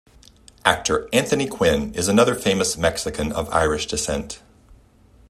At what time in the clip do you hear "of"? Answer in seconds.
3.31-3.47